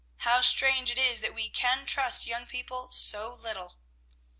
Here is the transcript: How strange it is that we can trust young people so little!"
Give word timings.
How 0.21 0.41
strange 0.41 0.89
it 0.89 0.97
is 0.97 1.21
that 1.21 1.35
we 1.35 1.47
can 1.47 1.85
trust 1.85 2.25
young 2.25 2.47
people 2.47 2.89
so 2.91 3.31
little!" 3.33 3.75